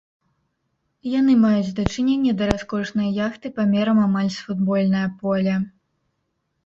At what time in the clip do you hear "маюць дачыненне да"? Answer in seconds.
1.41-2.45